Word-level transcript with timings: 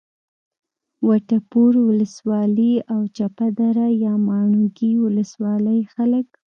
وټپور 1.07 1.73
ولسوالي 1.87 2.73
او 2.93 3.01
چپه 3.17 3.47
دره 3.59 3.87
یا 4.03 4.13
ماڼوګي 4.27 4.91
ولسوالۍ 5.05 5.79
خلک 5.93 6.27